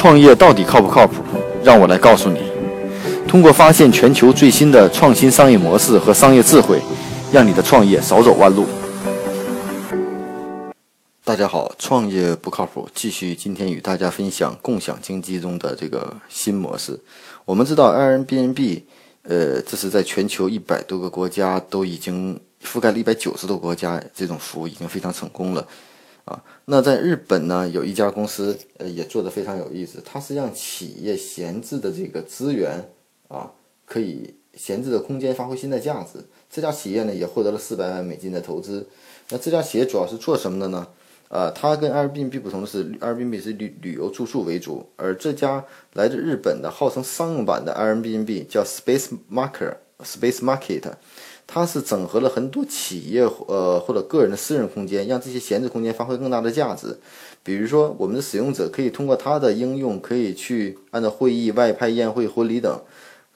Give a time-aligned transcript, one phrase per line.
[0.00, 1.22] 创业到底靠不靠谱？
[1.62, 2.40] 让我来告诉你。
[3.28, 6.80] 通过发现全球最新的创新商业模式和商业智慧，
[7.30, 8.64] 让你的创业少走弯路。
[11.22, 16.98] 大家好，创业不靠谱，继续今天与大家分享共享经济中的这个新模式。
[17.44, 18.80] 我们知道 Airbnb，
[19.24, 25.62] 呃，这是在全球一百多个国家都已经覆盖了一百九十多个国家，这种服务已经非常成功了。
[26.30, 30.00] 啊，那在日本呢，有一家公司，呃，也做得非常有意思。
[30.04, 32.88] 它是让企业闲置的这个资源，
[33.26, 33.50] 啊，
[33.84, 36.20] 可以闲置的空间发挥新的价值。
[36.48, 38.86] 这家企业呢，也获得了四百万美金的投资。
[39.30, 40.86] 那这家企业主要是做什么的呢？
[41.30, 50.92] 呃，它跟 Airbnb 不同的是，Airbnb 是旅旅游住宿为主，而这家来自日本的号称商用版的 Airbnb 叫 Space Marker Space Market，。
[51.52, 56.96] 它是整合了很多企业呃或者个人的私人空间，让这些闲置空间发挥更大的价值。
[57.42, 62.80] 比如说，我们的使用者可以通过它的应用，可以去按照会议、外派、宴会、婚礼等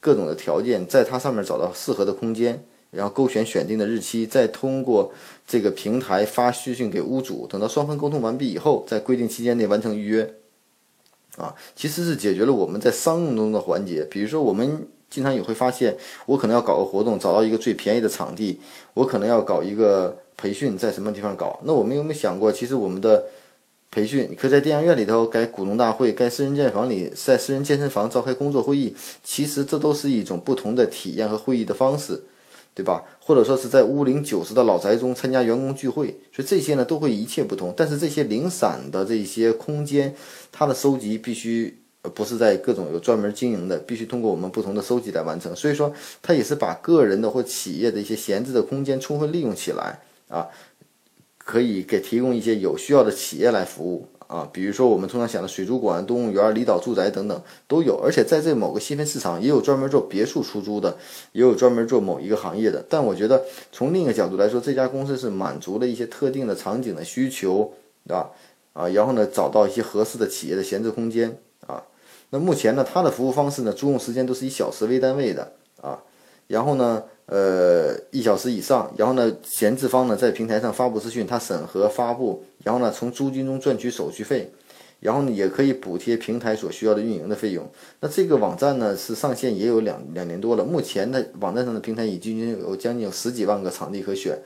[0.00, 5.12] 各种的条件，在它上面找到适合的空间，然后勾选选定的日期，再通过
[5.46, 10.34] 这个平台发私信给屋主，等到双方沟通完毕以后，在规定期间内完成预约。
[11.36, 14.88] 啊，其实是解决了我们在商用中的环节，比如说我们。
[15.10, 18.58] 经常也会发现，我可能要搞个活动，找到一个最便宜的场地；
[18.92, 21.58] 我可能要搞一个培训，在什么地方搞？
[21.64, 23.24] 那我们有没有想过，其实我们的
[23.90, 32.22] 培训，你可以在电影院里头改股东大会，在私人健身房里，在私人健身房召开工作会议，其实这都是一种不同的体验和会议的方式，
[32.74, 33.02] 对吧？
[33.18, 37.72] 或者说是在屋龄九十的老宅中参加员工聚会，所以这些呢都会一切不同。
[37.74, 40.14] 但是这些零散的这些空间，
[40.52, 41.78] 它的收集必须。
[42.08, 45.54] 不是在各种有专门经营的，必须通过我们不同的收集来完成。
[45.54, 45.92] 所以说，
[46.22, 50.48] 它也是把个人的或企业的一些闲置的空间充分利用起来啊，
[51.38, 54.48] 可以给提供一些有需要的企业来服务啊。
[54.52, 57.96] 比如说我们通常想的水族馆、动物园、离岛住宅等等都有。
[57.96, 60.96] 而且在这某个细分市场，也有专门做别墅出租的，
[61.32, 62.84] 也有专门做某一个行业的。
[62.88, 67.72] 但我觉得从另一个角度来说，这家公司是满足了一些特定的场景的需求，
[68.06, 68.30] 对吧？
[68.74, 71.82] 啊，然后呢，找到一些合适的企业的闲置空间啊。
[72.30, 75.98] 那目前呢，它的服务方式呢，租用时间都是以小时为单位的啊，
[76.46, 84.52] 然后呢，呃，一小时以上，然后呢，闲置方呢在平台上发布资讯，它审核发布，然后呢，从租金中赚取手续费，
[85.00, 87.66] 然后呢，也可以补贴平台所需要的运营的费用。
[88.00, 94.38] 那这个网站呢是上线也有两两年多了，目前的网站上的平台已经有将近有十几万个场地可选。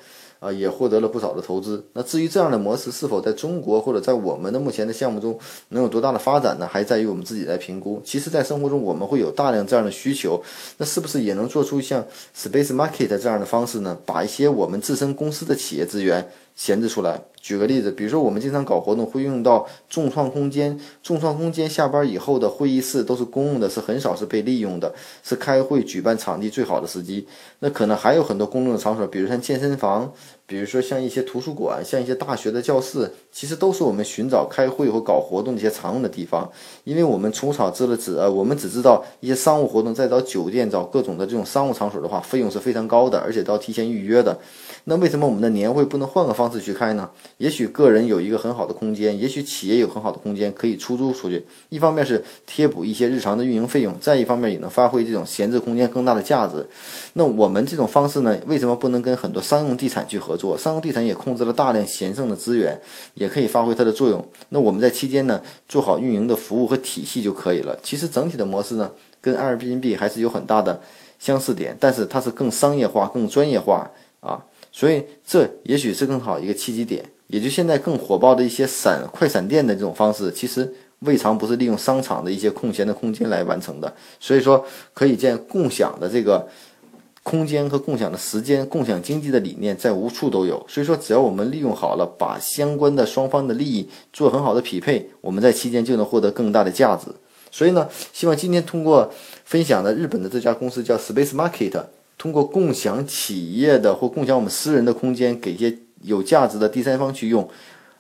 [0.43, 1.85] 啊，也获得了不少的投资。
[1.93, 5.39] 那至于这样的模式是否在中国或者在我们的目前的项目中
[5.69, 6.67] 能有多大的发展呢？
[6.69, 8.03] 还在于我们自己来评估。
[8.05, 10.43] 其实，在生活中我们会有大量这样的需求，
[10.79, 12.05] 那是不是也能做出像
[12.37, 13.97] Space Market 这样的方式呢？
[14.05, 17.23] 把一些我们自身公司的企业资源闲置出来。
[17.43, 24.95] 举个例子，比如说我们经常搞活动会用到众创空间，众创空间下班以后的会议室都是公用的，是很少是被利用的，
[25.25, 27.27] 是开会举办场地最好的时机。
[27.59, 30.13] 那可能还有很多公众的场所，比如像健身房。
[30.45, 36.47] 比如说像一些图书馆，像一些大学的教室，其实都是我们寻找开会或搞活动的一些常用的地方。
[36.85, 44.39] 因为我们从草知了纸，呃，我们只知道一些商务活动，再找酒店、找各种的这种商务场所的话，费用是非常高的，而且都要提前预约的。
[44.85, 47.09] 那为什么我们的年会不能换个方式去开呢？
[47.39, 51.45] 也许个人有一个很好的空间，也许企业有很好的空间可以出租出去。
[51.69, 56.67] 一方面是贴补一些日常的运营费用，再一方面也能发挥这种闲置空间更大的价值。
[57.15, 60.57] 那我们这种方式呢，为什么不能跟很多商用地产去合作？
[60.57, 62.81] 商用地产也控制了大量闲剩的资源，
[63.15, 64.25] 也可以发挥它的作用。
[64.51, 67.77] 那我们在期间呢，做好运营的服务和体系就可以了。
[67.83, 68.91] 其实整体的模式呢，
[69.21, 70.81] 跟 Airbnb 还是有很大的
[71.19, 73.91] 相似点，但是它是更商业化、更专业化
[74.21, 74.45] 啊。
[74.73, 83.95] 所以这也许是更好一个契机点，也就现在更火爆的一些闪快闪店的这种方式，其实未尝不是利用商场的一些空闲的空间来完成的。
[84.19, 86.49] 所以说，可以见共享的这个
[87.23, 90.65] 空间和共享的时间、共享经济的理念在无处都有。
[90.67, 97.09] 所以说，只要我们利用好了，把相关的双方的利益做很好的匹配，我们在期间就能获得更大的价值。
[97.51, 99.13] 所以呢，希望今天通过
[99.45, 101.83] 分享的日本的这家公司叫 Space Market。
[102.23, 107.51] 通过共享企业的或共享我们私人的空间，给一些有价值的第三方去用，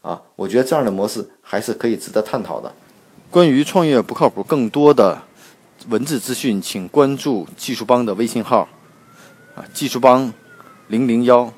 [0.00, 2.72] 啊，我觉得这样的模式还是可以值得探讨的。
[3.32, 5.20] 关于创业不靠谱，更多的
[5.88, 8.68] 文字资讯，请关注技术帮的微信号，
[9.56, 10.32] 啊，技术帮
[10.86, 11.52] 零零幺。